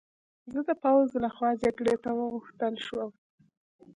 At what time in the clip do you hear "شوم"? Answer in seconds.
2.85-3.11